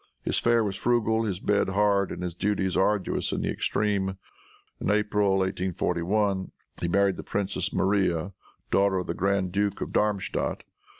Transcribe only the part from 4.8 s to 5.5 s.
April,